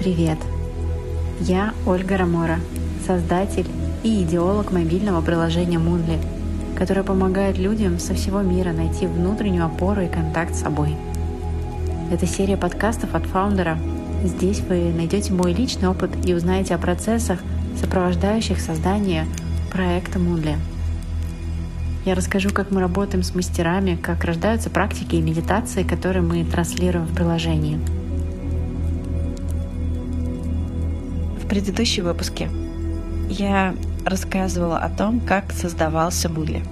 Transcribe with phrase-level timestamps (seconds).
[0.00, 0.38] Привет!
[1.40, 2.58] Я Ольга Рамора,
[3.06, 3.66] создатель
[4.02, 6.18] и идеолог мобильного приложения Moonly,
[6.74, 10.96] которое помогает людям со всего мира найти внутреннюю опору и контакт с собой.
[12.10, 13.78] Это серия подкастов от фаундера.
[14.24, 17.38] Здесь вы найдете мой личный опыт и узнаете о процессах,
[17.78, 19.26] сопровождающих создание
[19.70, 20.56] проекта Moonly.
[22.06, 27.04] Я расскажу, как мы работаем с мастерами, как рождаются практики и медитации, которые мы транслируем
[27.04, 27.78] в приложении–
[31.50, 32.48] предыдущем выпуске
[33.28, 33.74] я
[34.06, 36.62] рассказывала о том, как создавался Мудли.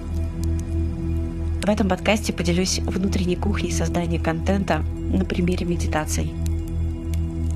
[1.61, 6.31] В этом подкасте поделюсь внутренней кухней создания контента на примере медитаций.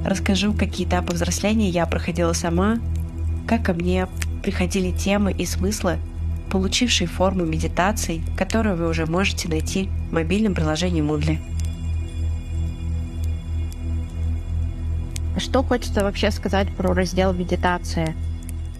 [0.05, 2.79] Расскажу, какие этапы взросления я проходила сама,
[3.47, 4.09] как ко мне
[4.43, 5.99] приходили темы и смыслы,
[6.51, 11.39] получившие форму медитаций, которую вы уже можете найти в мобильном приложении Moodle.
[15.43, 18.15] Что хочется вообще сказать про раздел медитации?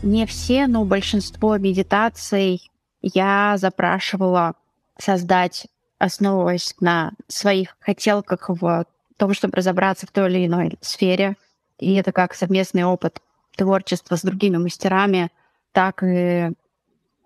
[0.01, 4.55] Не все, но большинство медитаций я запрашивала
[4.97, 5.67] создать,
[5.99, 8.85] основываясь на своих хотелках в
[9.17, 11.35] том, чтобы разобраться в той или иной сфере.
[11.79, 13.19] И это как совместный опыт
[13.57, 15.31] творчества с другими мастерами,
[15.73, 16.49] так и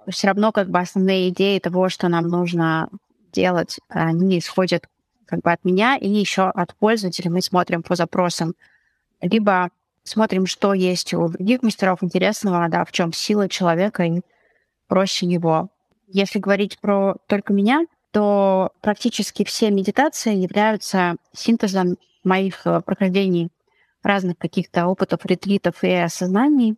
[0.10, 2.90] все равно как бы основные идеи того, что нам нужно
[3.32, 4.90] делать, они исходят
[5.28, 7.30] как бы от меня и еще от пользователя.
[7.30, 8.56] Мы смотрим по запросам
[9.22, 9.70] либо
[10.04, 14.22] смотрим, что есть у других мастеров интересного, да, в чем сила человека и
[14.88, 15.70] проще его.
[16.08, 23.50] Если говорить про только меня, то практически все медитации являются синтезом моих э, прохождений
[24.04, 26.78] разных каких-то опытов, ретритов и осознаний,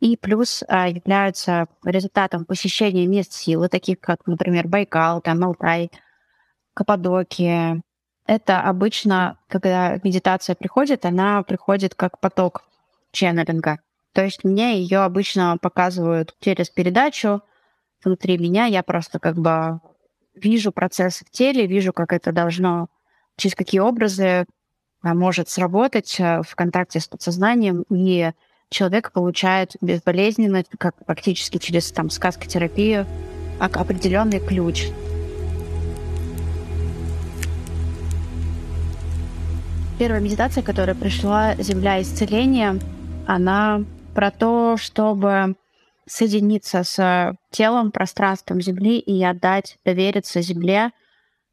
[0.00, 5.90] и плюс а, являются результатом посещения мест силы, таких как, например, Байкал, там, Алтай,
[6.74, 7.80] Каппадокия,
[8.28, 12.62] это обычно, когда медитация приходит, она приходит как поток
[13.10, 13.78] ченнелинга.
[14.12, 17.40] То есть мне ее обычно показывают через передачу
[18.04, 18.66] внутри меня.
[18.66, 19.80] Я просто как бы
[20.34, 22.88] вижу процесс в теле, вижу, как это должно,
[23.36, 24.44] через какие образы
[25.02, 28.32] может сработать э, в контакте с подсознанием, и
[28.68, 33.06] человек получает безболезненно, как практически через там сказкотерапию,
[33.58, 34.88] определенный ключ
[39.98, 42.78] Первая медитация, которая пришла, Земля исцеления,
[43.26, 43.82] она
[44.14, 45.56] про то, чтобы
[46.06, 50.92] соединиться с телом, пространством Земли и отдать, довериться Земле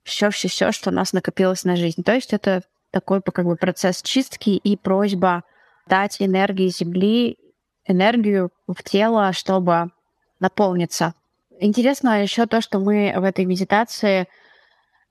[0.04, 2.04] все-все-все, что у нас накопилось на жизнь.
[2.04, 2.62] То есть это
[2.92, 5.44] такой как бы процесс чистки и просьба
[5.88, 7.40] дать энергии Земли,
[7.88, 9.90] энергию в тело, чтобы
[10.40, 11.16] наполниться.
[11.60, 14.28] Интересно еще то, что мы в этой медитации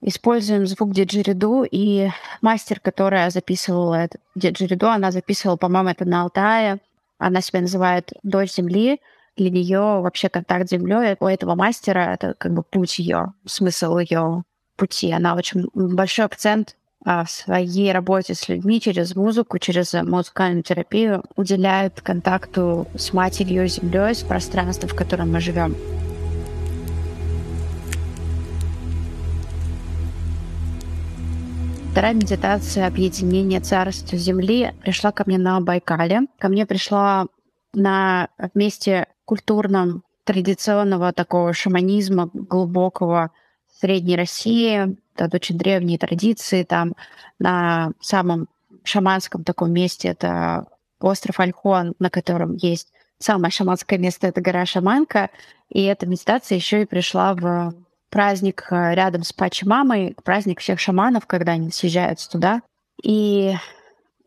[0.05, 2.09] используем звук диджериду, и
[2.41, 6.79] мастер, которая записывала этот диджериду, она записывала, по-моему, это на Алтае.
[7.17, 9.01] Она себя называет «Дочь Земли».
[9.35, 13.97] Для нее вообще контакт с Землей у этого мастера это как бы путь ее, смысл
[13.97, 14.43] ее
[14.77, 15.11] пути.
[15.11, 21.23] Она очень большой акцент а, в своей работе с людьми через музыку, через музыкальную терапию
[21.35, 25.75] уделяет контакту с матерью Землей, с пространством, в котором мы живем.
[31.95, 36.23] Вторая медитация объединения царства Земли пришла ко мне на Байкале.
[36.39, 37.27] Ко мне пришла
[37.73, 43.31] на месте культурном традиционного такого шаманизма глубокого
[43.79, 46.95] Средней России, это очень древние традиции, там
[47.39, 48.49] на самом
[48.83, 50.67] шаманском таком месте это
[50.99, 55.29] остров Альхон, на котором есть самое шаманское место, это гора Шаманка,
[55.69, 57.73] и эта медитация еще и пришла в
[58.09, 62.61] праздник э, рядом с Пачи-мамой, праздник всех шаманов, когда они съезжаются туда.
[63.03, 63.55] И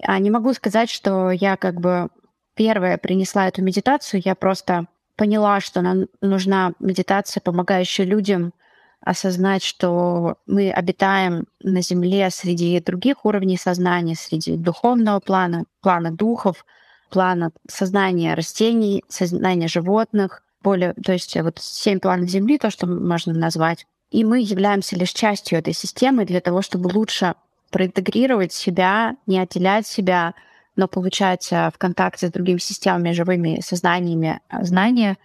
[0.02, 2.08] а, не могу сказать, что я как бы
[2.54, 4.86] первая принесла эту медитацию, я просто
[5.16, 8.52] поняла, что нам нужна медитация, помогающая людям
[9.00, 16.64] осознать, что мы обитаем на Земле среди других уровней сознания, среди духовного плана, плана духов,
[17.10, 23.32] плана сознания растений, сознания животных, более, то есть вот семь планов Земли, то, что можно
[23.32, 23.86] назвать.
[24.10, 27.34] И мы являемся лишь частью этой системы для того, чтобы лучше
[27.70, 30.34] проинтегрировать себя, не отделять себя,
[30.76, 35.18] но получать э, в контакте с другими системами, живыми сознаниями э, знания.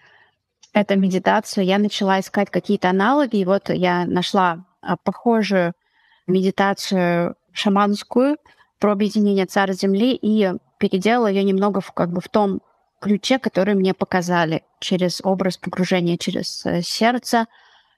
[0.74, 1.66] Это медитацию.
[1.66, 5.74] Я начала искать какие-то аналоги, и вот я нашла э, похожую
[6.28, 8.38] медитацию шаманскую
[8.80, 12.62] про объединение царя Земли и переделала ее немного в, как бы в том
[13.04, 17.48] ключе, который мне показали через образ погружения через э, сердце,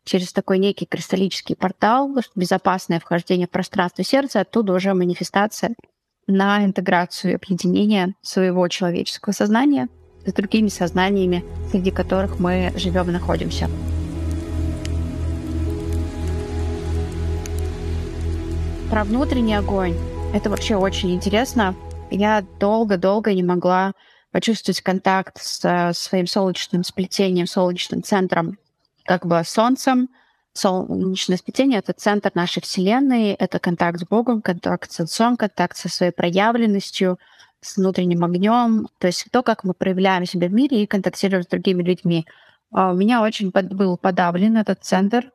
[0.03, 5.75] через такой некий кристаллический портал, безопасное вхождение в пространство сердца, оттуда уже манифестация
[6.25, 9.89] на интеграцию и объединение своего человеческого сознания
[10.25, 13.69] с другими сознаниями, среди которых мы живем и находимся.
[18.89, 19.93] Про внутренний огонь.
[20.33, 21.75] Это вообще очень интересно.
[22.09, 23.93] Я долго-долго не могла
[24.35, 28.57] почувствовать контакт с своим солнечным сплетением, солнечным центром,
[29.05, 30.09] как бы Солнцем.
[30.51, 35.87] Солнечное сплетение— это центр нашей Вселенной, это контакт с Богом, контакт с Отцом, контакт со
[35.87, 37.17] своей проявленностью,
[37.61, 41.47] с внутренним огнем, то есть то, как мы проявляем себя в мире и контактируем с
[41.47, 42.25] другими людьми.
[42.73, 45.31] А у меня очень был подавлен этот центр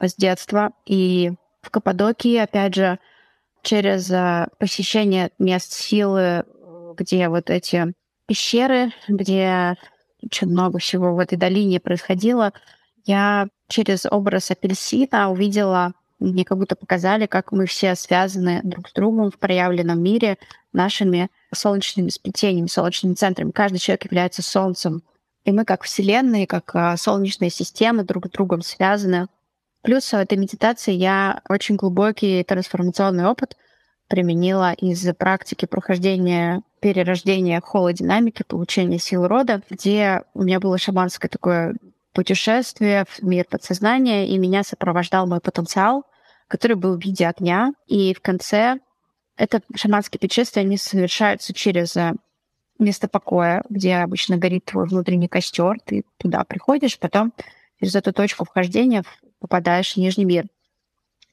[0.00, 1.30] с детства, и
[1.62, 2.98] в Каппадокии, опять же,
[3.62, 6.44] через э, посещение мест силы,
[6.96, 7.94] где вот эти
[8.26, 9.76] пещеры, где
[10.22, 12.52] очень много всего в этой долине происходило,
[13.04, 18.92] я через образ апельсина увидела, мне как будто показали, как мы все связаны друг с
[18.92, 20.38] другом в проявленном мире
[20.72, 23.50] нашими солнечными сплетениями, солнечными центрами.
[23.50, 25.02] Каждый человек является солнцем.
[25.44, 29.28] И мы как Вселенная, как а, солнечные системы друг с другом связаны.
[29.82, 33.56] Плюс в этой медитации я очень глубокий трансформационный опыт
[34.08, 41.74] применила из практики прохождения перерождения холодинамики, получения сил рода, где у меня было шаманское такое
[42.12, 46.04] путешествие в мир подсознания, и меня сопровождал мой потенциал,
[46.48, 47.72] который был в виде огня.
[47.86, 48.78] И в конце
[49.36, 52.14] это шаманские путешествия, они совершаются через э,
[52.78, 55.78] место покоя, где обычно горит твой внутренний костер.
[55.84, 57.32] Ты туда приходишь, потом
[57.80, 59.02] через эту точку вхождения
[59.38, 60.46] попадаешь в Нижний мир.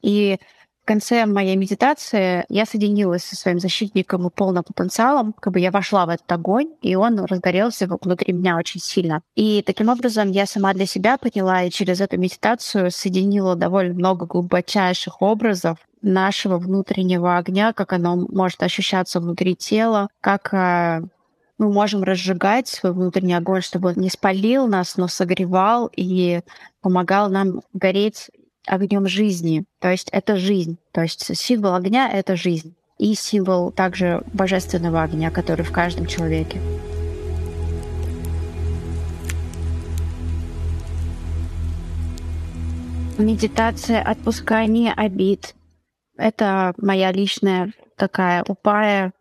[0.02, 0.38] И
[0.84, 5.70] в конце моей медитации я соединилась со своим защитником и полным потенциалом, как бы я
[5.70, 9.22] вошла в этот огонь, и он разгорелся внутри меня очень сильно.
[9.34, 14.26] И таким образом я сама для себя поняла и через эту медитацию соединила довольно много
[14.26, 21.00] глубочайших образов нашего внутреннего огня, как оно может ощущаться внутри тела, как э,
[21.56, 26.42] мы можем разжигать свой внутренний огонь, чтобы он не спалил нас, но согревал и
[26.82, 28.28] помогал нам гореть
[28.66, 29.64] огнем жизни.
[29.80, 30.78] То есть это жизнь.
[30.92, 32.74] То есть символ огня— это жизнь.
[32.98, 36.60] И символ также божественного огня, который в каждом человеке.
[43.18, 45.54] Медитация отпускания обид.
[46.16, 49.12] Это моя личная такая упая,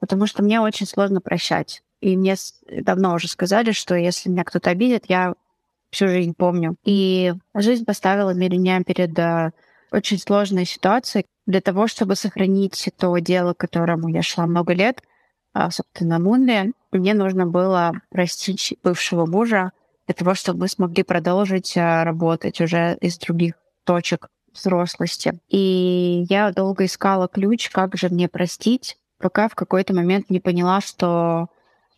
[0.00, 1.82] потому что мне очень сложно прощать.
[2.00, 2.36] И мне
[2.82, 5.34] давно уже сказали, что если меня кто-то обидит, я
[5.90, 6.76] всю жизнь помню.
[6.84, 9.50] И жизнь поставила меня перед э,
[9.90, 11.26] очень сложной ситуацией.
[11.46, 15.02] Для того, чтобы сохранить то дело, к которому я шла много лет,
[15.54, 19.72] а, собственно, Мунли, мне нужно было простить бывшего мужа
[20.06, 23.54] для того, чтобы мы смогли продолжить э, работать уже из других
[23.84, 25.38] точек взрослости.
[25.48, 30.80] И я долго искала ключ, как же мне простить, пока в какой-то момент не поняла,
[30.80, 31.48] что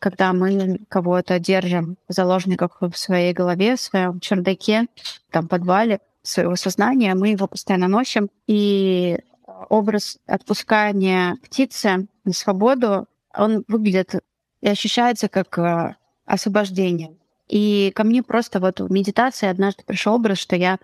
[0.00, 4.86] когда мы кого-то держим в заложниках в своей голове, в своем чердаке,
[5.30, 8.30] там, подвале своего сознания, мы его постоянно носим.
[8.46, 9.20] И
[9.68, 13.06] образ отпускания птицы на свободу,
[13.36, 14.14] он выглядит
[14.62, 15.94] и ощущается как э,
[16.24, 17.14] освобождение.
[17.48, 20.78] И ко мне просто вот в медитации однажды пришел образ, что я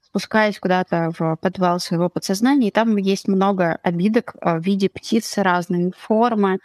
[0.00, 5.38] спускаюсь куда-то в подвал своего подсознания, и там есть много обидок э, в виде птиц
[5.38, 6.58] разной формы,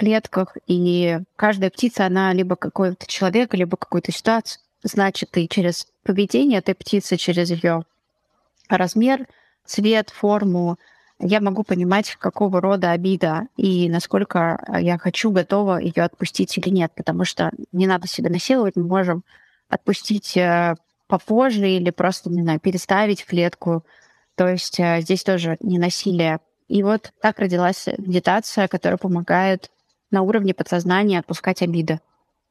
[0.00, 4.62] клетках, и каждая птица, она либо какой-то человек, либо какую-то ситуацию.
[4.82, 7.84] Значит, и через поведение этой птицы, через ее
[8.70, 9.26] размер,
[9.66, 10.78] цвет, форму,
[11.18, 16.92] я могу понимать, какого рода обида и насколько я хочу, готова ее отпустить или нет,
[16.96, 19.22] потому что не надо себя насиловать, мы можем
[19.68, 20.76] отпустить э,
[21.08, 23.84] попозже или просто, не знаю, переставить в клетку.
[24.34, 26.40] То есть э, здесь тоже не насилие.
[26.68, 29.70] И вот так родилась медитация, которая помогает
[30.10, 32.00] на уровне подсознания отпускать обиды.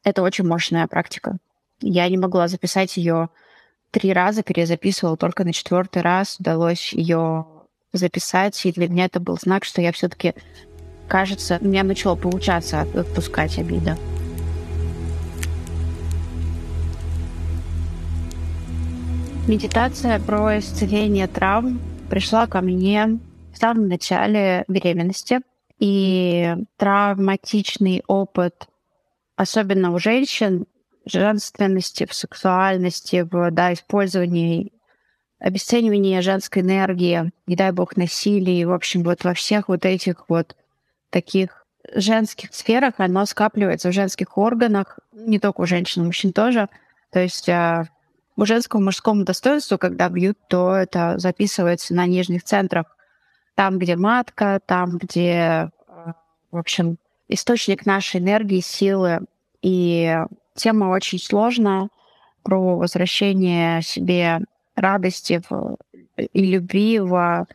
[0.04, 1.38] Это очень мощная практика.
[1.82, 3.30] Я не могла записать ее
[3.92, 7.46] три раза, перезаписывала, только на четвертый раз удалось ее
[7.92, 10.36] записать, и для меня это был знак, что я все-таки,
[11.08, 13.96] кажется, у меня начало получаться отпускать обиды.
[19.48, 23.20] Медитация про исцеление травм пришла ко мне
[23.52, 25.40] в самом начале беременности.
[25.80, 28.68] И травматичный опыт,
[29.36, 30.66] особенно у женщин,
[31.06, 34.74] женственности, в сексуальности, в да, использовании,
[35.40, 40.56] обесценивании женской энергии, не дай бог, насилии, в общем, вот во всех вот этих вот
[41.10, 46.68] таких женских сферах оно скапливается в женских органах, не только у женщин, у мужчин тоже.
[47.12, 47.88] То есть а,
[48.36, 52.98] у женского мужскому достоинству, когда бьют, то это записывается на нижних центрах
[53.60, 56.14] там, где матка, там, где э,
[56.50, 56.98] в общем,
[57.28, 59.26] источник нашей энергии, силы.
[59.62, 60.18] И
[60.56, 61.90] тема очень сложная
[62.42, 64.40] про возвращение себе
[64.78, 65.76] радости в,
[66.16, 67.48] и любви в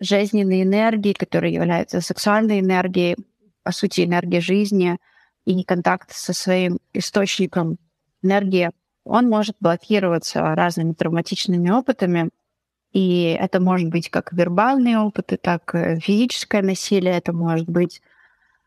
[0.00, 3.16] жизненной энергии, которая является сексуальной энергией,
[3.62, 4.96] по сути, энергией жизни,
[5.44, 7.76] и контакт со своим источником
[8.22, 8.70] энергии,
[9.04, 12.30] он может блокироваться разными травматичными опытами.
[12.92, 18.02] И это может быть как вербальные опыты, так и физическое насилие, это может быть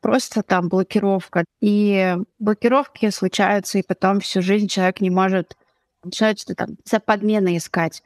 [0.02, 1.44] просто там блокировка.
[1.62, 5.58] И блокировки случаются, и потом всю жизнь человек не может
[6.04, 8.04] начинает что там за подмены искать.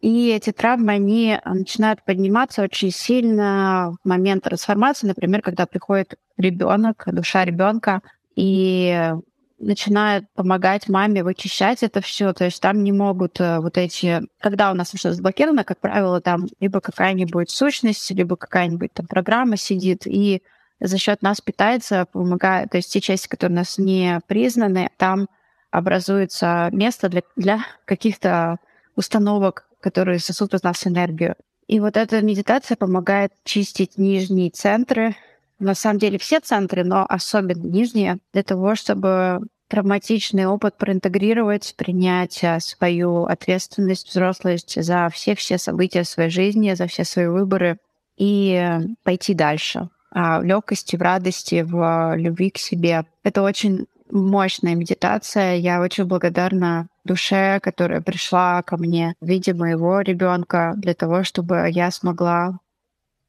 [0.00, 7.04] И эти травмы, они начинают подниматься очень сильно в момент трансформации, например, когда приходит ребенок,
[7.06, 8.00] душа ребенка,
[8.34, 9.12] и
[9.60, 12.32] начинает помогать маме вычищать это все.
[12.32, 14.22] То есть там не могут э, вот эти...
[14.40, 19.56] Когда у нас что-то заблокировано, как правило, там либо какая-нибудь сущность, либо какая-нибудь там программа
[19.56, 20.42] сидит, и
[20.80, 22.70] за счет нас питается, помогает.
[22.70, 25.28] То есть те части, которые у нас не признаны, там
[25.70, 28.56] образуется место для, для каких-то
[28.96, 31.36] установок, которые сосут из нас энергию.
[31.66, 35.14] И вот эта медитация помогает чистить нижние центры,
[35.60, 42.42] на самом деле все центры, но особенно нижние, для того, чтобы травматичный опыт проинтегрировать, принять
[42.42, 47.78] а, свою ответственность, взрослость за все-все события своей жизни, за все свои выборы
[48.16, 49.88] и пойти дальше.
[50.12, 53.04] А в легкости, в радости, в любви к себе.
[53.22, 55.54] Это очень мощная медитация.
[55.54, 61.68] Я очень благодарна душе, которая пришла ко мне в виде моего ребенка для того, чтобы
[61.70, 62.58] я смогла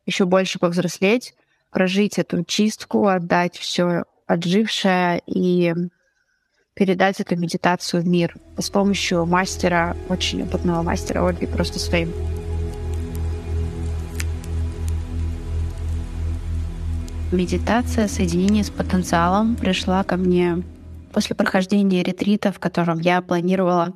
[0.08, 1.36] еще больше повзрослеть,
[1.72, 5.74] прожить эту чистку, отдать все отжившее и
[6.74, 12.14] передать эту медитацию в мир с помощью мастера, очень опытного мастера Ольги, просто своим.
[17.32, 20.64] Медитация соединения с потенциалом пришла ко мне
[21.14, 23.94] после прохождения ретрита, в котором я планировала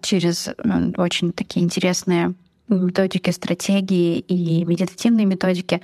[0.00, 0.48] через
[0.96, 2.34] очень такие интересные
[2.68, 5.80] методики, стратегии и медитативные методики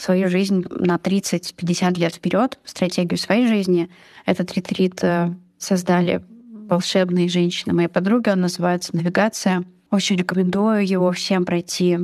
[0.00, 3.90] свою жизнь на 30-50 лет вперед, стратегию своей жизни.
[4.24, 6.24] Этот ретрит э, создали
[6.68, 9.64] волшебные женщины моей подруги, он называется «Навигация».
[9.90, 11.98] Очень рекомендую его всем пройти.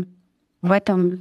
[0.60, 1.20] В этом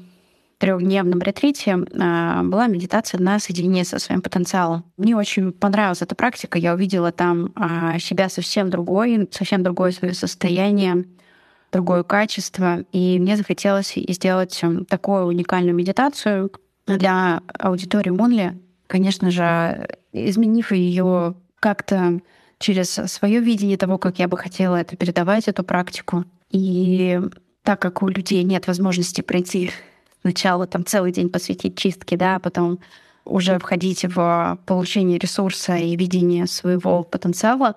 [0.57, 4.83] трехдневном ретрите э, была медитация на соединение со своим потенциалом.
[4.97, 6.57] Мне очень понравилась эта практика.
[6.57, 11.05] Я увидела там э, себя совсем другой, совсем другое свое состояние,
[11.71, 12.79] другое качество.
[12.91, 16.51] И мне захотелось сделать такую уникальную медитацию,
[16.87, 22.19] для аудитории Монли, конечно же, изменив ее как-то
[22.59, 26.25] через свое видение того, как я бы хотела это передавать, эту практику.
[26.51, 27.19] И
[27.63, 29.71] так как у людей нет возможности пройти
[30.21, 32.79] сначала там целый день посвятить чистке, да, а потом
[33.25, 37.75] уже входить в получение ресурса и видение своего потенциала,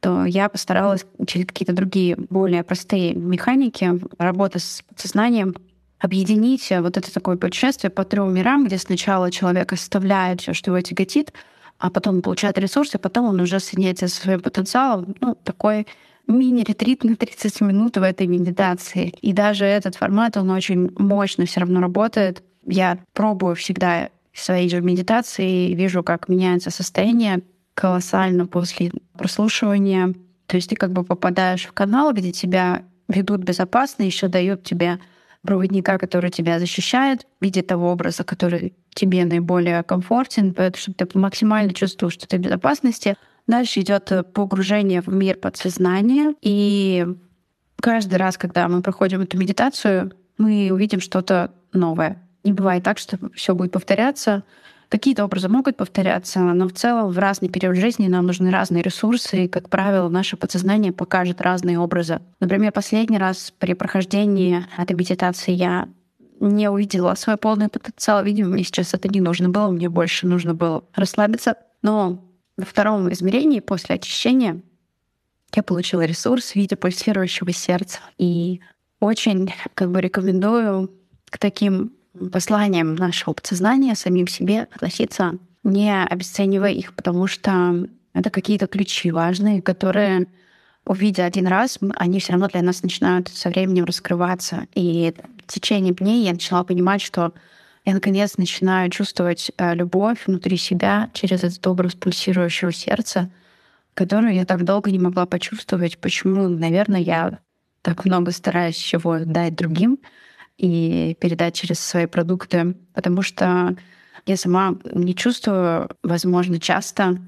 [0.00, 5.54] то я постаралась через какие-то другие более простые механики работы с подсознанием
[5.98, 10.70] объединить э, вот это такое путешествие по трем мирам, где сначала человек оставляет все, что
[10.70, 11.32] его тяготит,
[11.78, 15.14] а потом получает ресурсы, потом он уже соединяется со своим потенциалом.
[15.20, 15.86] Ну, такой
[16.26, 19.14] мини-ретрит на 30 минут в этой медитации.
[19.20, 22.42] И даже этот формат, он очень мощно все равно работает.
[22.64, 27.42] Я пробую всегда свои же медитации вижу, как меняется состояние
[27.74, 30.14] колоссально после прослушивания.
[30.46, 34.98] То есть ты как бы попадаешь в канал, где тебя ведут безопасно, еще дают тебе
[35.46, 41.18] проводника, который тебя защищает в виде того образа, который тебе наиболее комфортен, поэтому чтобы ты
[41.18, 43.16] максимально чувствовал, что ты в безопасности.
[43.46, 46.34] Дальше идет погружение в мир подсознания.
[46.42, 47.06] И
[47.80, 52.22] каждый раз, когда мы проходим эту медитацию, мы увидим что-то новое.
[52.44, 54.42] Не бывает так, что все будет повторяться.
[54.88, 59.44] Какие-то образы могут повторяться, но в целом в разный период жизни нам нужны разные ресурсы,
[59.44, 62.20] и, как правило, наше подсознание покажет разные образы.
[62.38, 65.88] Например, последний раз при прохождении этой медитации я
[66.38, 68.22] не увидела свой полный потенциал.
[68.22, 71.56] Видимо, мне сейчас это не нужно было, мне больше нужно было расслабиться.
[71.82, 72.24] Но
[72.56, 74.60] во втором измерении, после очищения,
[75.54, 78.00] я получила ресурс в виде пульсирующего сердца.
[78.18, 78.60] И
[79.00, 80.92] очень как бы рекомендую
[81.30, 81.92] к таким
[82.30, 89.60] посланием нашего подсознания самим себе относиться, не обесценивая их, потому что это какие-то ключи важные,
[89.60, 90.26] которые,
[90.84, 94.66] увидя один раз, они все равно для нас начинают со временем раскрываться.
[94.74, 95.14] И
[95.46, 97.34] в течение дней я начала понимать, что
[97.84, 103.30] я наконец начинаю чувствовать э, любовь внутри себя через этот образ пульсирующего сердца,
[103.94, 105.98] которую я так долго не могла почувствовать.
[105.98, 107.38] Почему, наверное, я
[107.82, 109.98] так много стараюсь чего дать другим,
[110.58, 113.76] и передать через свои продукты, потому что
[114.26, 117.18] Я сама не чувствую, возможно, часто.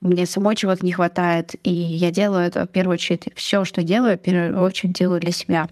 [0.00, 3.28] Мне самой чего-то не хватает, и я делаю это в первую очередь.
[3.36, 5.68] Все, что делаю, в первую очередь делаю для себя.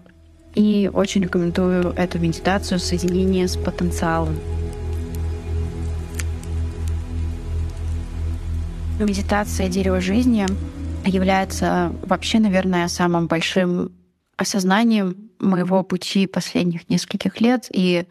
[0.53, 4.35] И очень рекомендую эту медитацию соединение с потенциалом.
[8.99, 10.45] Медитация дерева жизни
[11.05, 13.91] является вообще, наверное, самым большим
[14.37, 17.67] осознанием моего пути последних нескольких лет.
[17.71, 18.05] И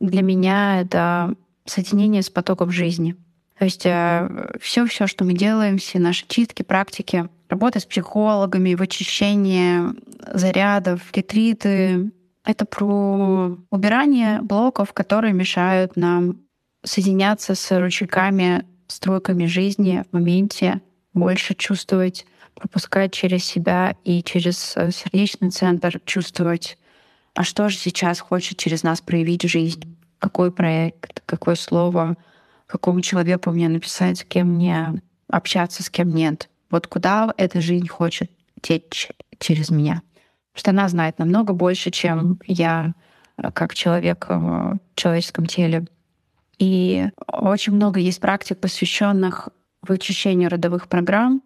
[0.00, 1.34] для меня это
[1.64, 3.16] соединение с потоком жизни.
[3.58, 9.94] То есть э, все, что мы делаем, все наши чистки, практики, работа с психологами, вычищение
[10.32, 12.10] зарядов, ретриты,
[12.44, 16.38] это про убирание блоков, которые мешают нам
[16.84, 20.80] соединяться с ручейками, стройками жизни в моменте,
[21.12, 26.78] больше чувствовать, пропускать через себя и через э, сердечный центр чувствовать,
[27.34, 32.16] а что же сейчас хочет через нас проявить жизнь, какой проект, какое слово,
[32.66, 36.48] какому человеку мне написать, с кем мне общаться, с кем нет.
[36.70, 38.30] Вот куда эта жизнь хочет
[38.62, 39.08] течь
[39.38, 40.02] через меня.
[40.52, 42.94] Потому что она знает намного больше, чем я
[43.36, 45.86] э, как человек в человеческом теле.
[46.58, 49.50] И очень много есть практик, посвященных
[49.82, 51.42] вычищению родовых программ,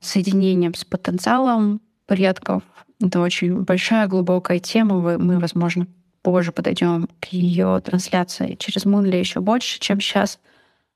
[0.00, 2.62] соединением с потенциалом предков.
[3.00, 5.18] Это очень большая, глубокая тема.
[5.18, 5.86] Мы, возможно,
[6.22, 10.38] позже подойдем к ее трансляции через Мунли еще больше, чем сейчас.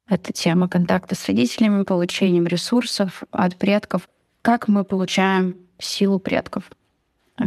[0.09, 4.09] Это тема контакта с родителями, получением ресурсов от предков.
[4.43, 6.71] Как мы получаем силу предков?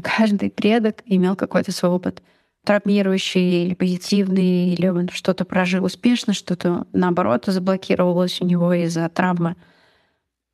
[0.04, 2.22] Каждый предок имел какой-то свой опыт
[2.66, 9.56] травмирующий или позитивный, или он что-то прожил успешно, что-то наоборот заблокировалось у него из-за травмы.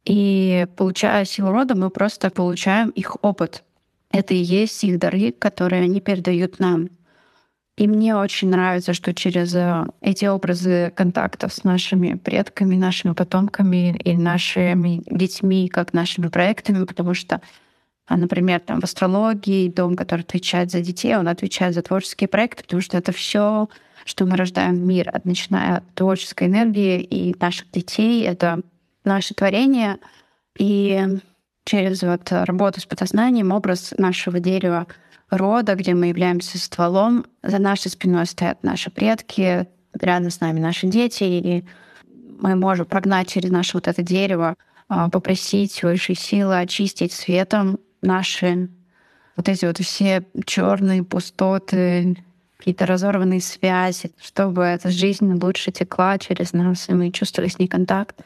[0.06, 3.64] И получая силу рода, мы просто получаем их опыт.
[4.12, 6.90] Это и есть их дары, которые они передают нам.
[7.76, 13.98] И мне очень нравится, что через э, эти образы контактов с нашими предками, нашими потомками
[13.98, 17.42] и нашими детьми, как нашими проектами, потому что
[18.06, 22.64] а, например, там в астрологии, дом, который отвечает за детей, он отвечает за творческие проекты,
[22.64, 23.70] потому что это все,
[24.06, 28.62] что мы рождаем в мир, начиная от творческой энергии и наших детей, это
[29.04, 29.98] наше творение.
[30.58, 31.02] И
[31.66, 34.88] через вот работу с подсознанием образ нашего дерева
[35.30, 39.68] рода, где мы являемся стволом, за нашей спиной стоят наши предки,
[40.00, 41.66] рядом с нами наши дети, и
[42.40, 44.56] мы можем прогнать через наше вот это дерево,
[44.90, 48.70] а, попросить высшей силы очистить светом наши
[49.36, 52.18] вот эти вот все черные пустоты,
[52.58, 57.68] какие-то разорванные связи, чтобы эта жизнь лучше текла через нас, и мы чувствовали с ней
[57.68, 58.22] контакт.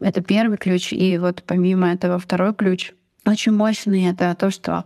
[0.00, 0.92] Это первый ключ.
[0.92, 2.92] И вот помимо этого второй ключ
[3.26, 4.84] очень мощный— это то, что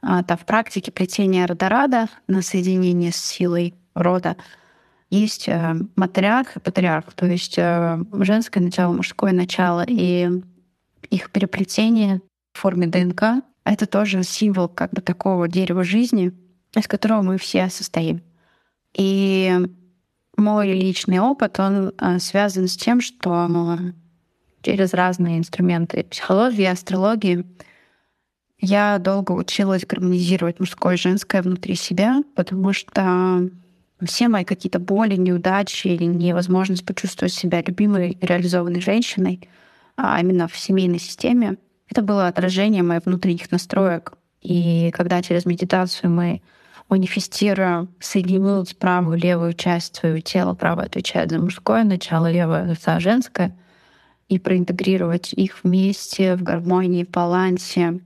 [0.00, 4.36] а, в практике плетения родорада на соединение с силой рода
[5.10, 10.30] есть э, матриарх и патриарх, то есть э, женское начало, мужское начало, и
[11.10, 12.22] их переплетение
[12.54, 16.32] в форме ДНК это тоже символ как бы такого дерева жизни,
[16.74, 18.22] из которого мы все состоим.
[18.94, 19.54] И
[20.36, 23.48] мой личный опыт, он а, связан с тем, что
[24.62, 27.44] через разные инструменты психологии, астрологии
[28.64, 33.50] я долго училась гармонизировать мужское и женское внутри себя, потому что
[34.04, 39.48] все мои какие-то боли, неудачи или невозможность почувствовать себя любимой, реализованной женщиной,
[39.96, 41.56] а именно в семейной системе,
[41.88, 44.12] это было отражение моих внутренних настроек.
[44.40, 46.40] И когда через медитацию мы
[46.88, 53.56] манифестируем, соединить правую левую часть своего тела, правая отвечает за мужское начало, левая за женское,
[54.32, 58.00] и проинтегрировать их вместе в гармонии, в балансе,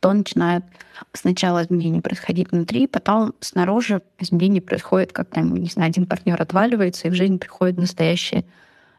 [0.00, 0.64] то начинает
[1.12, 7.10] сначала изменения происходить внутри, потом снаружи изменения происходят, когда, не знаю, один партнер отваливается, и
[7.10, 8.46] в жизнь приходит настоящая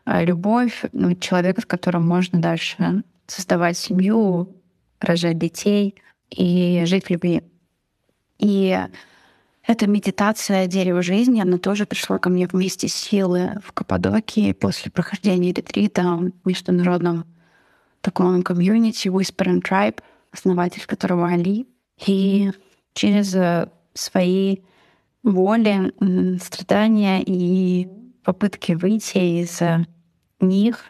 [0.06, 4.56] а, любовь, ну, человека, с которым можно дальше создавать семью,
[5.00, 5.96] рожать детей
[6.30, 7.42] и жить в любви.
[8.38, 8.78] И
[9.66, 14.92] эта медитация дерева жизни, она тоже пришла ко мне вместе с силы в Каппадокии после
[14.92, 17.26] прохождения ретрита в международном
[18.02, 20.00] таком комьюнити Whispering Tribe,
[20.32, 21.68] основатель которого Али.
[22.06, 22.52] И
[22.94, 24.60] через э, свои
[25.24, 25.94] воли,
[26.40, 27.88] страдания и
[28.24, 29.60] попытки выйти из
[30.40, 30.86] них,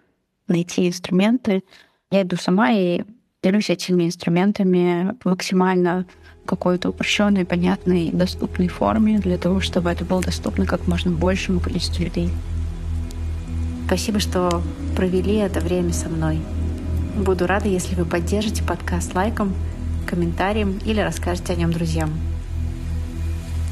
[0.47, 1.63] найти инструменты,
[2.11, 3.03] я иду сама и
[3.41, 6.05] делюсь этими инструментами максимально
[6.49, 12.03] какой-то упрощенной, понятной, доступной форме для того, чтобы это было доступно как можно большему количеству
[12.03, 12.31] людей.
[13.85, 14.63] Спасибо, что
[14.95, 16.39] провели это время со мной.
[17.15, 19.53] Буду рада, если вы поддержите подкаст лайком,
[20.07, 22.11] комментарием или расскажете о нем друзьям.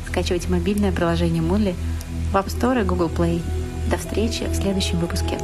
[0.09, 1.73] Скачивайте мобильное приложение Moodle
[2.31, 3.41] в App Store и Google Play
[3.89, 5.39] До встречи в следующем выпуске.